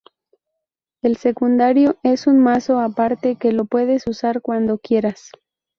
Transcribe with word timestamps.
El 1.03 1.15
secundario 1.17 1.99
es 2.01 2.25
un 2.25 2.39
mazo 2.39 2.79
a 2.79 2.89
parte, 2.89 3.35
que 3.35 3.51
lo 3.51 3.65
puedes 3.65 4.07
usar 4.07 4.41
cuando 4.41 4.79
quieras. 4.79 5.29